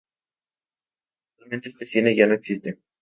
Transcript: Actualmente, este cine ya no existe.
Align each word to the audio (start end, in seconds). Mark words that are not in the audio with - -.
Actualmente, 1.33 1.69
este 1.69 1.85
cine 1.85 2.15
ya 2.15 2.25
no 2.25 2.33
existe. 2.33 2.79